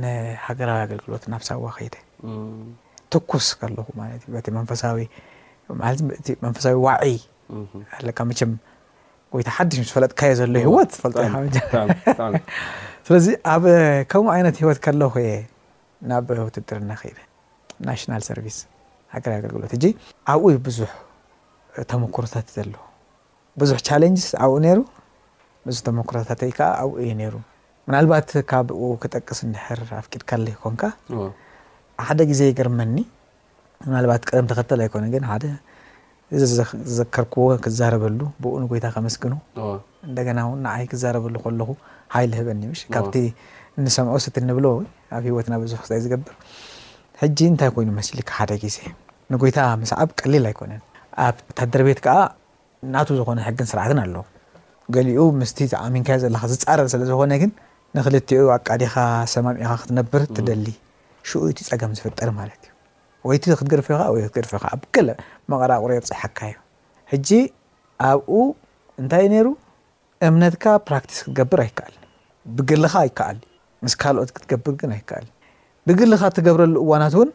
[0.02, 1.94] ንሃገራዊ ኣገልግሎት ናብ ሰዋ ከይደ
[3.14, 4.56] ትኩስ ከለኹ ማለት እዩ ቲንእ
[6.46, 7.04] መንፈሳዊ ዋዒ
[8.08, 8.50] ለካ ምም
[9.34, 13.54] ጎይታ ሓዱሽ ስፈለጥካየ ዘሎ ሂወት ዝፈልጦስለዚ ኣ
[14.10, 15.30] ከምኡ ዓይነት ሂወት ከለኹ እየ
[16.10, 17.18] ናብ ውትድርና ኸይደ
[17.88, 18.56] ናሽናል ሰርቪስ
[19.16, 19.78] ሃገራዊ ገልግሎት እ
[20.32, 20.90] ኣብኡ ብዙሕ
[21.90, 22.72] ተመክሮታት ዘሎ
[23.60, 24.80] ብዙሕ ቻለንጅስ ኣብኡ ይሩ
[25.68, 27.34] ብዙ ተመክሮታት ዩከዓ ኣብኡ ዩ ይሩ
[27.94, 30.82] ናልባት ካብኡ ክጠቅስ ንድሕር ኣፍቂድካሎ ይኮንካ
[32.06, 32.96] ሓደ ግዜ ገርመኒ
[33.94, 35.44] ናባት ቀደም ተኸተል ኣይኮነ ግ ሓደ
[36.98, 39.32] ዘከርክዎ ክዛረበሉ ብኡ ንጎይታ ከመስግኑ
[40.08, 41.70] እንደገና ው ንዓይ ክዛረበሉ ከለኹ
[42.14, 42.62] ሃይል ህበኒ
[42.94, 43.16] ካብቲ
[43.84, 44.66] ንሰምዖ ስቲ እንብሎ
[45.18, 46.34] ኣብ ሂወትና ብዙሕ ክ ዝገብር
[47.20, 48.78] ሕጂ እንታይ ኮይኑ መስሊ ሓደ ግዜ
[49.32, 50.82] ንጎይታ ምስዓብ ቀሊል ኣይኮነን
[51.22, 52.16] ኣብ ታደር ቤት ከዓ
[52.86, 54.22] እናቱ ዝኾነ ሕግን ስርዓትን ኣለዉ
[54.94, 55.50] ገሊኡ ምስ
[55.84, 57.50] ኣሚንካዮ ዘለካ ዝፃረር ስለ ዝኾነ ግን
[57.96, 58.94] ንክልቲኡ ኣቃዲኻ
[59.32, 60.66] ሰማምእካ ክትነብር ትደሊ
[61.28, 62.70] ሽኡ እቲ ፀገም ዝፍጠር ማለት እዩ
[63.28, 64.64] ወይቲ ክትገርፍዩ ከወይ ክትገርፍዩከ
[65.00, 65.08] ኣለ
[65.50, 66.56] መቀራቁርዮ ፅሓካ እዩ
[67.12, 67.28] ሕጂ
[68.08, 68.30] ኣብኡ
[69.02, 69.48] እንታይእዩ ነይሩ
[70.28, 71.94] እምነትካ ፕራክቲስ ክትገብር ኣይከኣል
[72.56, 73.38] ብግልኻ ኣይከኣል
[73.84, 75.26] ምስ ካልኦት ክትገብር ግን ኣይከኣል
[75.88, 77.30] ብግልኻ ትገብረሉ እዋናት እውን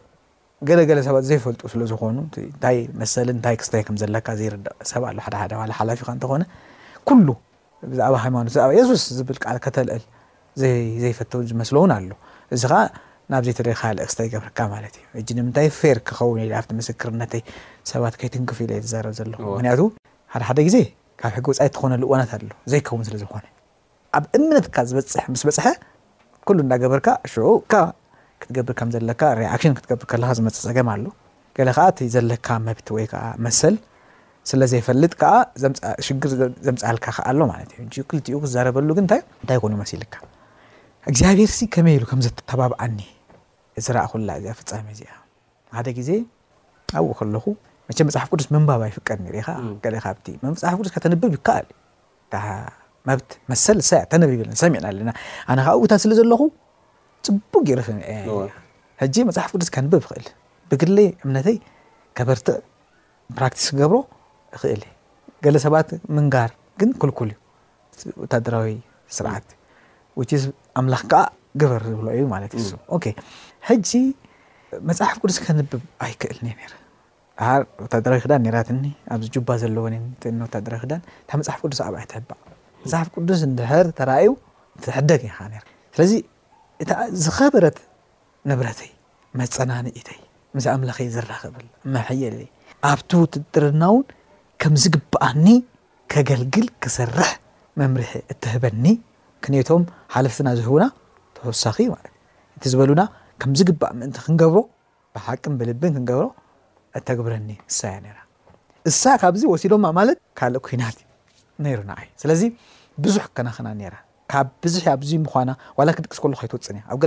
[0.68, 2.16] ገለገለ ሰባት ዘይፈልጡ ስለዝኾኑ
[3.00, 6.42] መሰታይ ክስተይ ከምዘለካ ዘቕሰብኣሓሓላፊካ ንኾነ
[7.90, 8.54] ብዛዕባ ሃይማኖት
[8.90, 10.02] ሱስ ዝብል ል ከተልእል
[11.02, 12.12] ዘይፈተ ዝመስለውን ኣሎ
[12.54, 12.80] እዚ ከዓ
[13.34, 17.42] ናብዘይደካ ክስተ ይገብርካ ማለትእዩ ንምንታይ ፌር ክኸውን ኣብቲ ምስክርነተይ
[17.92, 18.66] ሰባት ከይትንክፍ የ
[19.06, 19.80] ረብ ዘለኹ ምክንያቱ
[20.34, 20.76] ሓደ ሓደ ግዜ
[21.22, 23.46] ካብ ሕጊ ፃይ ትኾነ ልዎናት ኣሎ ዘይከውን ስለዝኾነ
[24.18, 25.66] ኣብ እምነትካ ዝምስ በፅሐ
[26.56, 27.42] ሉ እዳገበርካ ሽዑ
[28.42, 29.22] ክትገብርከምዘካ
[29.60, 31.04] ክሽን ክትብርካ ዝመፅ ፀገም ኣሎ
[31.56, 33.12] ገካዓእ ዘለካ መብት ወይዓ
[33.46, 33.74] መሰል
[34.50, 35.36] ስለዘይፈልጥ ዓ
[36.06, 36.16] ሽር
[36.66, 37.40] ዘምፃልካኣሎ
[37.98, 38.10] ዩኡ
[38.44, 40.14] ክዘረበሉግእንታይ ኮኑ መልካ
[41.10, 42.98] እግዚኣብሄር ከመይ ሉ ከምዘተተባብዓኒ
[43.80, 44.06] እዚ ላ
[44.60, 45.12] ፍፃሚ እዚኣ
[45.76, 46.10] ሓደ ግዜ
[46.98, 47.44] ኣብኡ ከለኹ
[47.88, 49.20] መ መፅሓፍ ቅዱስ መንባባ ይፍቀድ
[49.84, 53.20] ካመሓፍ ቅዱስ ተንብብ ይከኣልመብ
[53.52, 53.78] መሰል
[54.12, 55.10] ተነብብለ ሰሚዕናኣለና
[55.52, 56.40] ኣነታ ስለ ዘለኹ
[57.28, 57.88] ፅቡቅ ይርክ
[59.02, 60.26] ሕጂ መፅሓፍ ቅዱስ ከንብብ ይኽእል
[60.70, 61.56] ብግለ እምነተይ
[62.16, 62.46] ከበርቲ
[63.36, 63.96] ፕራክቲስ ክገብሮ
[64.54, 64.82] ይክእል
[65.44, 67.30] ገለ ሰባት ምንጋር ግን ኩልኩል
[67.96, 68.66] እዩ ወታደራዊ
[69.16, 69.46] ስርዓት
[70.18, 70.24] ው
[70.80, 71.22] ኣምላኽ ከዓ
[71.60, 72.52] ግበር ዝብሎ እዩ ማለት
[73.68, 73.90] ሕጂ
[74.88, 76.50] መፅሓፍ ቅዱስ ከንብብ ኣይክእልኒ
[77.84, 82.40] ወታደራዊ ክዳን ራትኒ ኣብዚ ጁባ ዘለዎወታደራዊ ክዳን እንታ መፅሓፍ ቅዱስ ኣብኣይ ትሕባቅ
[82.82, 84.28] መፅሓፍ ቅዱስ ድሕር ተራእዩ
[84.84, 85.38] ትሕደግ ይከ
[86.82, 86.84] እ
[87.22, 87.78] ዝኸበረት
[88.48, 88.90] ንብረተይ
[89.38, 90.18] መፀናኒዒተይ
[90.56, 92.38] ምስ ኣምላኸ ዝራኽብል መሕየለ
[92.90, 94.04] ኣብቲ ትጥርና እውን
[94.62, 95.46] ከምዝ ግባኣኒ
[96.12, 97.28] ከገልግል ክሰርሕ
[97.80, 98.84] መምርሒ እተህበኒ
[99.44, 99.82] ክነቶም
[100.14, 100.84] ሓለፍትና ዝህቡና
[101.36, 102.16] ተወሳኪእ ማለትእ
[102.56, 103.02] እቲ ዝበሉና
[103.42, 104.58] ከምዚግባእ ምእንቲ ክንገብሮ
[105.14, 106.26] ብሓቅን ብልብን ክንገብሮ
[106.98, 108.18] እተግብረኒ እሳእያ ነራ
[108.90, 110.98] እሳ ካብዚ ወሲዶማ ማለት ካልእ ኩናት
[111.64, 112.42] ነይሩ ንዓይ ስለዚ
[113.04, 113.96] ብዙሕ ከናክና ነራ
[114.30, 117.00] ካብ ብዙሕ ኣብዙ ምኳና ዋላ ክጥቅስ ከሉ ይትውፅን እ ኣብ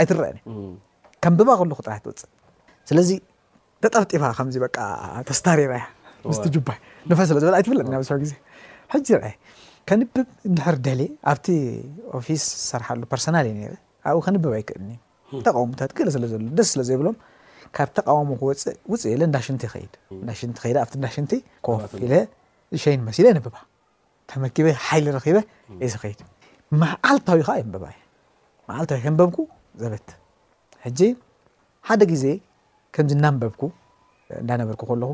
[0.00, 0.52] ኣይትረአን እ
[1.24, 2.28] ከንብባ ከሉ ክጥራሕ ትውፅእ
[2.88, 3.10] ስለዚ
[3.84, 4.68] ተጣብጢፋ ከምዚ በ
[5.28, 5.82] ተስታር ራያ
[6.30, 6.78] ምስ ባይ
[7.10, 8.32] ንፍሕ ስለ ዝበለ ኣይትፍለጥ ብዙሕ ግዜ
[8.94, 9.30] ሕጂ ርአ
[9.88, 11.00] ከንብብ ንድሕር ደሊ
[11.32, 11.46] ኣብቲ
[12.26, 13.72] ፊስ ዝሰርሓሉ ፖርሶናል እዩ ነይር
[14.10, 14.90] ኣብኡ ከንብብ ኣይክእልኒ
[15.46, 17.16] ተቃውሙታት ግለ ስለዘሎ ደስ ስለዘይብሎም
[17.76, 21.32] ካብ ተቃዋሞ ክወፅእ ውፅእ የለ ንዳሽንቲ ኸድዳሽኣዳሽንቲ
[21.66, 22.12] ኮፍለ
[22.84, 23.54] ሸይን መሲለ ንብባ
[24.32, 25.38] ተመኪበ ሓይሊ ረክበ
[25.84, 26.18] እዩ ዚኸይድ
[26.78, 27.94] ማዓልታዊ ከ የንበባ እ
[28.70, 29.36] መዓልታዊ ከንበብኩ
[29.82, 30.08] ዘበት
[30.84, 31.00] ሕጂ
[31.88, 32.24] ሓደ ግዜ
[32.94, 33.62] ከምዚ እናንበብኩ
[34.42, 35.10] እንዳነበርኩ ከለኹ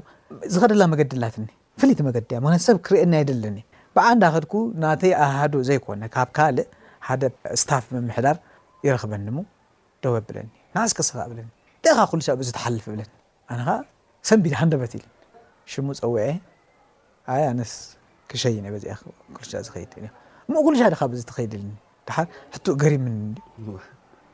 [0.53, 1.47] ዝኸደላ መገድላትኒ
[1.81, 3.57] ፍለይቲ መገድእያ ሰብ ክርአየኒ ኣይደለኒ
[3.97, 6.69] ብዓ እንዳክድኩ ናተይ ኣሃዶ ዘይኮነ ካብ ካልእ
[7.07, 7.23] ሓደ
[7.63, 8.37] ስታፍ ምምሕዳር
[8.87, 9.39] ይረክበኒሞ
[10.05, 11.49] ደወብለኒ ንኣስከሰ ብለኒ
[11.85, 13.11] ደኻ ኩሉሻ ብዝተሓልፍ ብለኒ
[13.53, 13.79] ኣነከዓ
[14.31, 15.05] ሰንቢድ ሃንደበት ል
[15.73, 16.21] ሽሙ ፀውዐ
[17.33, 17.73] ሃ ኣነስ
[18.31, 18.85] ክሸይ ነ በዚ
[19.39, 19.93] ኩሉሻ ዝከይድ
[20.55, 21.61] ኩሉሻ ድካ ብዙ ተኸይድ ኒ
[22.55, 23.05] ሕቱኡ ገሪ ም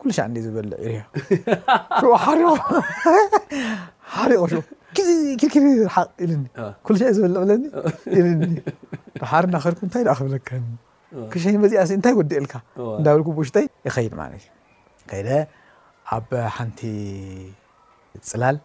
[0.01, 0.95] ኩሉሻ ዝበሎ ዮ
[4.13, 4.45] ሓሪ ቁ
[5.95, 6.33] ሓቅ ኢኒ
[6.99, 7.65] ሻእዩ ዝበሎ ለኒ
[8.19, 8.41] ኢኒ
[9.21, 10.65] ድሓር እናክርኩ እንታይ ኣ ክብለከኒ
[11.45, 12.55] ሸይን በዚኣ እንታይ ወዲእልካ
[12.99, 14.45] እዳብል ብውሽተይ ይኸይድ ለት እዩ
[15.11, 15.29] ከይደ
[16.17, 16.81] ኣብ ሓንቲ
[18.31, 18.57] ፅላል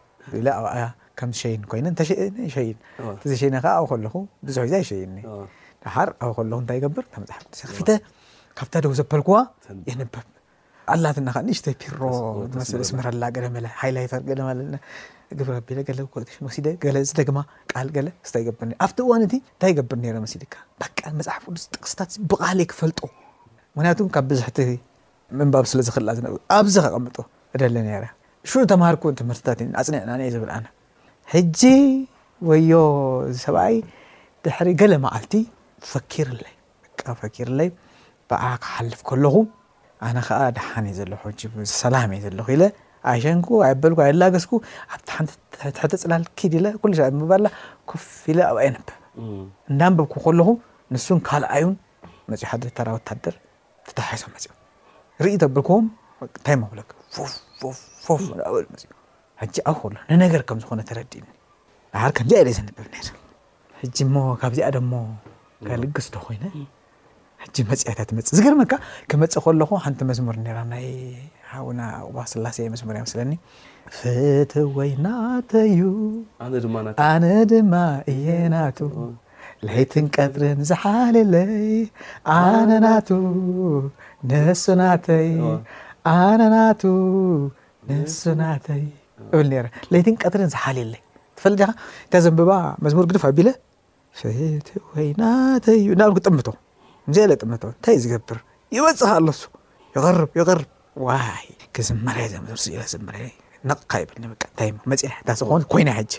[1.19, 4.13] ከምሸይን ኮይነ ሸይንተዘሸይነ ከ ብ ከለኹ
[4.47, 5.15] ብዙሕ እዛ ይሸይኒ
[5.95, 7.79] ሓር ኣብ ከለኩ እታይ ገብር መሓፍ ቅስፊ
[8.59, 9.35] ካብታ ደው ዘልክዋ
[9.89, 10.25] የንበብ
[10.93, 11.95] ኣላትሽሃደኣብቲ
[19.11, 19.97] ዋነቲ እንታይ ገብር
[20.83, 22.99] ድካ መፅሓፍ ቅዱስ ጥቅስታት ብቃለይ ክፈልጡ
[23.75, 24.59] ምክንያቱ ካብ ብዙሕቲ
[25.39, 27.17] ምንባብ ስለ ዝክላ ዝነ ኣብዚ ከቐምጦ
[27.61, 27.75] ደሊ
[28.51, 30.59] ሽ ተማሃርክን ትምህርታት ኣፅኒዕና ዝብል ኣ
[31.33, 31.59] ሕጂ
[32.49, 32.71] ወዮ
[33.43, 33.75] ሰብኣይ
[34.45, 35.33] ድሕሪ ገለ መዓልቲ
[35.91, 36.53] ፈኪርለይ
[37.21, 37.69] ፈኪርለይ
[38.31, 39.35] በዓ ክሓልፍ ከለኹ
[40.07, 41.21] ኣነ ከዓ ደሓን እ ዘለኹ
[41.81, 42.63] ሰላም እየ ዘለኹ ኢለ
[43.11, 44.51] ኣይሸንኩ ኣይኣበልኩ ኣየላገስኩ
[44.95, 47.45] ኣብትሕተ ፅላልክድ ሉይባላ
[47.89, 48.97] ኮፍ ኢ ኣብኣየ ነበብ
[49.71, 50.49] እንዳንበብኩ ከለኹ
[50.95, 51.75] ንሱን ካልኣዩን
[52.31, 53.35] መፅ ሓደ ታራ ወታደር
[53.87, 54.51] ተታሒሶ መፅዮ
[55.25, 55.85] ርኢቶብልከም
[56.45, 56.87] ታይ ፍልፅ
[59.55, 61.25] ጂ ኣብ ሎ ንነገር ከም ዝኮነ ተረዲእኒ
[62.03, 63.03] ሓር ከምዚ ለ ዘንበብ ይ
[63.79, 65.01] ሕጂ ሞ ካብ ዚኣ ሞ
[65.67, 66.43] ካልግዝዶ ኮይነ
[67.43, 68.73] ሕጂ መፅአታ ትመፅእ ዝገርምካ
[69.09, 70.87] ክመፅእ ከለኹ ሓንቲ መዝሙር ራ ናይ
[71.51, 73.31] ሓውና ኣቁባ ስላሴ መዝሙር እዮመስለኒ
[73.97, 75.79] ፍት ወይ ናተእዩ
[77.09, 77.73] ኣነ ድማ
[78.13, 78.79] እየናቱ
[79.67, 81.51] ለይትን ቀጥርን ዝሓልየለይ
[82.37, 83.09] ኣነ ናቱ
[84.31, 85.29] ንሱ ናተይ
[86.15, 86.83] ኣነ ናቱ
[87.91, 88.83] ንሱ ናተይ
[89.29, 91.01] እብል ረ ለይትን ቀጥርን ዝሓልየለይ
[91.37, 91.69] ትፈለድኻ
[92.07, 92.51] እንታ ዘንብባ
[92.87, 93.49] መዝሙር ግድፍ ኣቢለ
[94.25, 96.47] ወይናተ እዩ ናብ ክጥምቶ
[97.15, 98.39] ዘ ለ ጥምቶ እንታይ እዩ ዝገብር
[98.75, 99.41] ይበፅኪ ኣለሱ
[99.95, 100.69] ይርብ ይርብ
[101.75, 102.15] ክዝመር
[103.69, 106.15] ነቕካ ይልታመፅያሕታ ኾ ኮይና ሕላ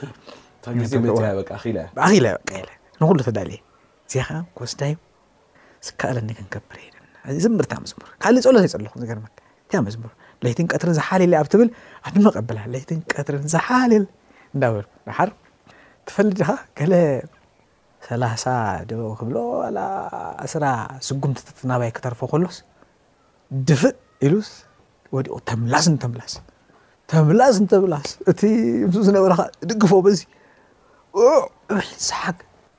[2.55, 2.61] የ
[3.01, 3.59] ንኩሉ ተዳልየ
[4.09, 4.95] እዚያከ ኮስዳዩ
[5.87, 6.79] ዝከኣለኒ ክንገብር
[7.45, 9.25] ዝምርታ መዝሙር ካልእ ፀሎይ ፀለኹም ዝገር እን
[9.89, 10.11] መዝሙር
[10.45, 11.69] ለይትን ቀትርን ዝሓልለ ኣብ ትብል
[12.09, 14.03] ኣድመቐበላ ለይትን ቀትርን ዝሓልለ
[14.55, 15.31] እዳወንሓር
[16.09, 16.93] ትፈልድ ድኻ ገለ
[18.07, 18.43] ሰላሳ
[18.91, 19.79] ደ ክብሎዋላ
[20.53, 20.65] ስራ
[21.07, 22.57] ስጉምቲ ትናባይ ክተርፈ ከሎስ
[23.69, 24.51] ድፍእ ኢሉስ
[25.17, 26.33] ወዲቁ ተምላስ እንተምላስ
[27.13, 28.41] ተምላስ እንተምላስ እቲ
[28.91, 30.27] ምስ ዝነበረኻ ድግፎእዙእብል
[32.09, 32.39] ስሓግ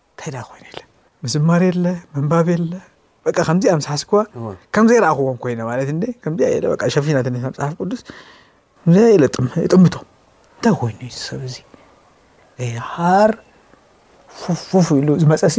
[0.10, 0.82] እንታይ ዳ ኮይነ ለ
[1.24, 2.74] ምዝማር የለ መንባብ የለ
[3.28, 4.20] በቃ ከምዚኣ መሳሓስክባ
[4.76, 5.88] ከምዘይረእኽዎም ኮይና ማለት
[6.26, 8.02] ከምዚ የ ሸፊናተነ መፅሓፍ ቅዱስ
[8.96, 9.24] ዚ የለ
[9.66, 9.96] ይጥምቶ
[10.56, 11.58] እንታይ ኮይኑ እዩ ዝሰብ እዙ
[12.94, 13.32] ሃር
[14.38, 15.56] ፉፉፍ ኢሉ ዝመፀሲ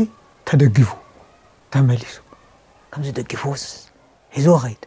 [0.49, 0.89] ተደጊፉ
[1.75, 2.13] ተመሊሱ
[2.95, 3.63] ከምዚደጊፉዎስ
[4.35, 4.83] ሒዝዎ ኸይድ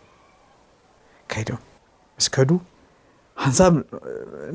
[1.32, 1.60] ከይድም
[2.22, 2.50] እስከዱ
[3.43, 3.74] ሃንሳብ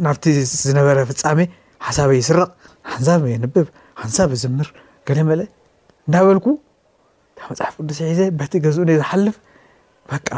[0.04, 0.24] ናብቲ
[0.66, 1.38] ዝነበረ ፍፃሜ
[1.86, 2.50] ሓሳበ ይስረቕ
[2.92, 3.66] ሃንሳብ የንብብ
[4.02, 4.68] ሃንሳብ ዝምር
[5.08, 5.40] ገደ መለ
[6.06, 6.46] እንዳበልኩ
[7.38, 9.36] ታ መፅሓፍ ቅዱስ ሒዘ በቲ ገዝኡ ዝሓልፍ
[10.12, 10.28] በቃ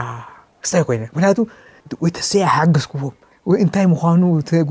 [0.62, 1.38] ክስታይ ኮይነ ምክንያቱ
[2.02, 3.16] ወይ ተስ ኣይሓገዝክዎም
[3.50, 4.22] ወይ እንታይ ምኳኑ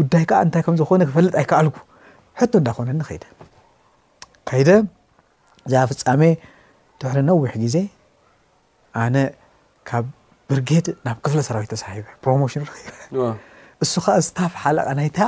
[0.01, 1.77] ጉዳይ ከዓ እንታይ ከምዝኾነ ክፈልጥ ኣይከኣልኩ
[2.41, 3.23] ሕቶ እንዳኮነኒ ኸይድ
[4.49, 4.69] ከይደ
[5.67, 6.21] እዛኣ ፍፃሜ
[7.01, 7.77] ትሕሪ ነዊሕ ግዜ
[9.01, 9.15] ኣነ
[9.89, 10.05] ካብ
[10.49, 12.53] ብርጌድ ናብ ክፍለ ሰራዊት ሳሂ ፕሮሞሽ
[13.85, 15.19] እሱ ከዓ ዝታፍ ሓለቃ ናይታ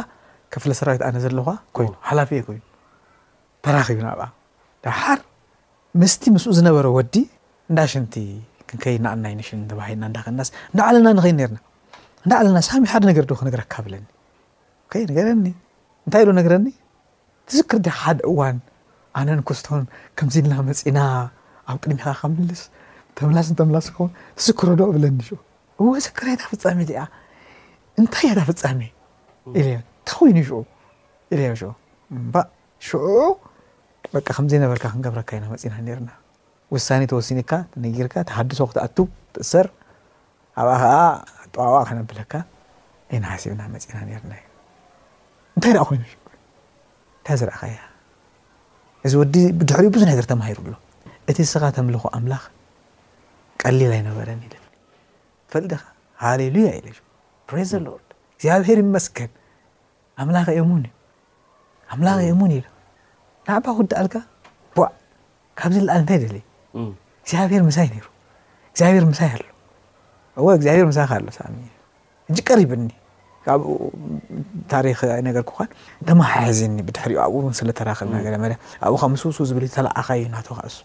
[0.53, 2.59] ክፍለ ሰራዊት ኣነ ዘለ ይኑሓላፍየ ይኑ
[3.65, 4.25] ተራኪብና ኣብኣ
[4.85, 5.19] ዳሓር
[6.01, 7.15] ምስቲ ምስኡ ዝነበረ ወዲ
[7.71, 8.15] እንዳሽንቲ
[8.67, 11.59] ክንከይ ናኣናይ ሽ ተባሂልና እዳክናስ እንዳ ዓለና ንኸይን ነርና
[12.23, 14.03] እንዳ ዓለና ሳሚ ሓደ ነገር ዶ ክነግረካ ብለኒ
[14.91, 15.47] ከይ ነገረኒ
[16.05, 16.67] እንታይ ኢሉ ነገረኒ
[17.47, 18.57] ትዝክር ሓደ እዋን
[19.19, 19.83] ኣነ ን ኮስቶን
[20.17, 20.99] ከምዚ ኢልና መፂና
[21.69, 22.61] ኣብ ቅድሚኻ ከምልስ
[23.17, 25.19] ተምላስ ንተምላስ ውን ተስክርዶ ብለኒ
[25.81, 26.99] እወስክር ዳ ፍፃሜ ዚኣ
[27.99, 28.79] እንታይ እያዳ ፍፃሜ
[29.59, 30.55] ኢለ እንታይ ኮይኑ ሽዑ
[31.33, 31.69] ኢልዮ
[32.17, 32.35] እባ
[32.87, 33.05] ሽዑ
[34.13, 36.09] በቂ ከም ዘነበርካ ክንገብረካ ኢና መፂና ነርና
[36.73, 38.97] ውሳኔ ተወሲኒካ ተነጊርካ ተሓድሶ ክትኣቱ
[39.35, 39.67] ትእሰር
[40.61, 40.95] ኣብኣ ኸዓ
[41.55, 42.33] ጠዋዋ ከነብለካ
[43.15, 44.43] ይናሓሲብና መፂና ነርና እ
[45.55, 47.79] እንታይ ኣ ኮይኑ እንታይ ዝርእኸ እያ
[49.07, 49.35] እዚ ወዲ
[49.69, 50.73] ድሕሪኡ ብዙ ነገር ተማሂሩሎ
[51.31, 52.43] እቲ ስኻ ተምልኩ ኣምላኽ
[53.61, 55.81] ቀሊል ኣይነበረኒ ትፈሊድኻ
[56.23, 57.01] ሃሌሉያ ዩ ስ
[57.71, 58.01] ዘ ሎር
[58.37, 59.31] እግዚኣብሄር መስከን
[60.23, 60.93] ኣምላኽ እየእን እዩ
[61.93, 62.61] ኣምላኽ እየን ኢ
[63.47, 64.15] ናዕባኩደኣልካ
[64.77, 64.87] ዕ
[65.59, 66.35] ካብ ዚ ለኣል እንታይ ደል
[67.23, 68.05] እግዚኣብሄር ምሳይ ነይሩ
[68.71, 69.43] እግዚኣብሄር ምሳይ ኣሎ
[70.39, 71.47] እወ እግዚብሄር ምሳይ ኸ ኣሎ ሳኣ
[72.31, 72.83] እ ቀሪብኒ
[73.45, 73.67] ካብኡ
[74.71, 75.69] ታሪክ ነገር ክኳን
[76.09, 78.49] ተማሓሒዚኒ ብድሕር ዮ ኣብኡ ስለተራክብና ገለ መ
[78.87, 80.77] ኣብኡ ካ ምስውሱ ዝብል ዝተለኣኻ እዩ ናቶ ካእሱ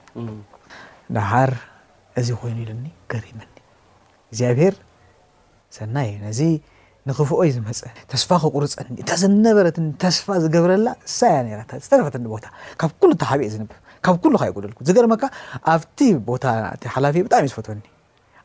[1.16, 1.51] ድሓር
[2.21, 3.51] እዚ ኮይኑ ኢሉኒ ገሪምኒ
[4.29, 4.75] እግዚኣብሄር
[5.77, 6.40] ሰናይ እዩ ነዚ
[7.09, 7.81] ንኽፍኦይ ዝመፀ
[8.12, 10.88] ተስፋ ክቁርፀኒ እታ ዘነበረትኒ ተስፋ ዝገብረላ
[11.19, 12.45] ሳያ ነ ዝተረፈትኒ ቦታ
[12.81, 15.23] ካብ ኩሉ እተሓብእ ዝንብብ ካብ ኩሉካ ይጎደልኩ ዝገርመካ
[15.75, 15.99] ኣብቲ
[16.31, 16.45] ቦታ
[16.87, 17.83] እ ሓላፍ ብጣዕሚ እዩ ዝፈትዎኒ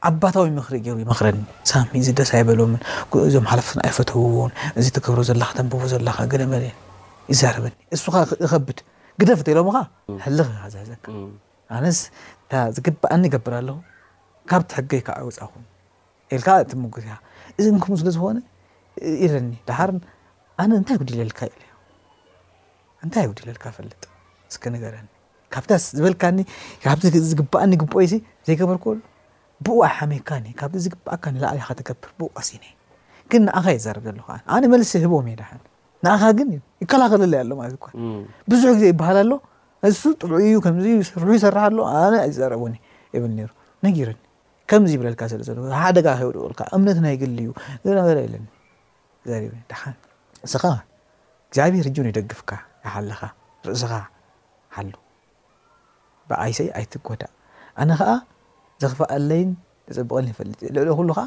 [0.08, 2.80] ኣባታዊ ምኽሪ ገቡ ይመክረኒ ሳሚ እዚ ደስ ኣይበሎምን
[3.28, 6.78] እዞም ሓላፍትን ኣይፈተውዎን እዚ ትገብሮ ዘለካ ተንብቦ ዘለካ ግደመልየን
[7.32, 8.14] ይዛርበኒ እሱኻ
[8.46, 8.80] ይኸብድ
[9.24, 9.82] ግደፍተሎም ካ
[10.24, 11.06] ሕልኽ ዝሕዘካ
[11.80, 12.00] ኣነስ
[12.78, 13.78] ዝግባኣኒ ይገብር ኣለኹ
[14.52, 15.54] ካብቲሕገይካዓ ይወፃእኹ
[16.36, 17.20] ኤልካዓ እቲ ምጉስ ኻ
[17.60, 18.38] እዚ ንኩምኡ ስለዝኾነ
[19.26, 20.00] ኢረኒ ዳሕርን
[20.64, 21.72] ኣነ እንታይ ጉዲለልካ ኢል እዩ
[23.06, 24.02] እንታይ ጉዲለልካ ፈለጥ
[24.56, 25.08] ስክነገረኒ
[25.54, 26.38] ካብታስ ዝበልካኒ
[26.84, 28.08] ካብዚ ዝግባኣኒ ግብኦ ይ
[28.48, 28.98] ዘይገበርክሉ
[29.65, 32.63] ብኡ ኣይ ሓመካኒ ካብዚ ዝግበእካላዕሊካተገብር ብኡ ቀሲኒ
[33.32, 34.21] ግን ንኣኸ የዛርብ ዘሎ
[34.56, 35.52] ኣነ መልሲ ህቦም እየ ዳሓ
[36.06, 36.50] ንኣኻ ግን
[36.84, 37.84] ይከላኸለለይ ኣሎ ማለት
[38.52, 39.34] ብዙሕ ግዜ ይበሃልሎ
[39.86, 41.76] ንሱ ጥዩ ምዚ ስርሑ ይሰርሓሎ
[42.13, 42.76] ነ ይዘርቡኒ
[43.24, 43.32] ብል
[44.02, 44.17] ነር
[44.71, 47.47] ከምዚ ይብለልካ ስለሓደጋ ከወቁልካ እምነት ናይ ግልዩ
[47.86, 50.63] ዝነበረ ለኒእስኻ
[51.50, 52.52] እግዚኣብሔር እጁን ይደግፍካ
[52.86, 53.21] ይሓለኻ
[53.67, 53.91] ርእስኻ
[54.76, 54.93] ሓሉ
[56.30, 57.32] ብኣይሰይ ኣይት ጎዳእ
[57.89, 57.97] ነ
[58.84, 59.50] ዘክፈኣለይን
[59.96, 61.26] ዝፅብቀን ይፈልጥ እዩ ልዕል ኩሉ ከዓ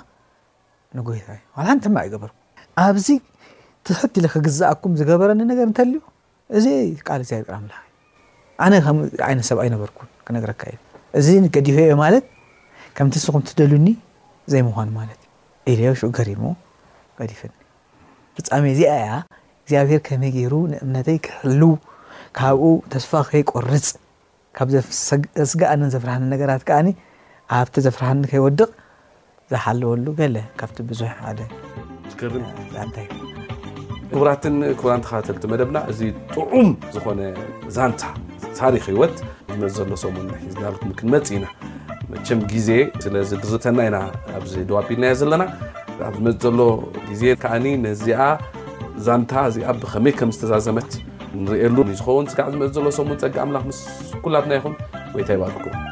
[0.97, 2.35] ንጎይታ እዩ ሓንቲ ማዕ ዩ ገበርኩ
[2.85, 3.07] ኣብዚ
[3.87, 5.99] ትሕብት ክግዝኣኩም ዝገበረኒ ነገር እንተልዩ
[6.57, 6.67] እዚ
[7.07, 7.83] ቃል እግዚኣብሔር ኣምላክ
[8.65, 10.81] ኣነ ከምኡ ዓይነት ሰብኣይነበርኩ ክነግረካ እዩ
[11.21, 12.25] እዚ ገዲፈ እዮ ማለት
[12.99, 13.89] ከምቲንስኹም ትደሉኒ
[14.53, 15.21] ዘይምዃኑ ማለት
[15.73, 16.45] እዩ ኢል ሽኡ ገሪሞ
[17.21, 17.53] ገዲፈኒ
[18.37, 19.11] ብፃሚ እዚኣ ያ
[19.63, 21.63] እግዚኣብሄር ከመይ ገይሩ ንእምነተይ ክሕሉ
[22.39, 22.63] ካብኡ
[22.93, 23.87] ተስፋኸይ ቆርፅ
[24.57, 24.69] ካብ
[25.51, 26.89] ስጋኣነን ዘፍርሕነ ነገራት ከዓኒ
[27.59, 28.69] ኣብቲ ዘፍርሃኒ ከይወድቕ
[29.51, 31.11] ዝሓለወሉ ለ ካብቲ ብዙሕ
[32.21, 36.01] ክቡራትን ክብራተካተልቲ መደብና እዚ
[36.35, 37.21] ጥዑም ዝኮነ
[37.77, 38.03] ዛንታ
[38.59, 39.17] ታሪክ ሂወት
[39.57, 41.45] ዝመፅ ዘሎ ሰሙን ሒዝናኩም ክንመፅ ኢና
[42.13, 42.71] መቸም ግዜ
[43.05, 43.97] ስለዚ ዝተና ኢና
[44.41, 45.43] ኣዚ ድዋቢልናዮ ዘለና
[46.09, 46.61] ኣብ ዝመፅ ዘሎ
[47.11, 47.23] ግዜ
[47.55, 48.21] ዓ ነዚኣ
[49.09, 50.91] ዛንታ እዚኣ ብከመይ ከም ዝተዛዘመት
[51.47, 53.83] ንሪሉ ዝውን ዕ ዝመፅ ዘሎ ሰሙን ፀጊ ኣምላ ስ
[54.27, 54.75] ኩላትና ይኹን
[55.17, 55.85] ወይ ታ ይባ